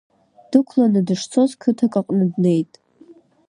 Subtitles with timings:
[0.49, 2.71] Дықәланы дышцоз қыҭак аҟны днеит.